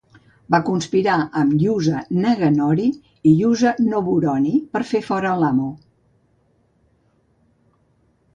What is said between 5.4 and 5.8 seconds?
l'amo.